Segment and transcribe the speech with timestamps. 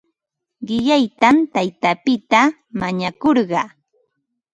[0.67, 2.41] Qillaytam taytapita
[2.79, 3.67] mañakurqaa.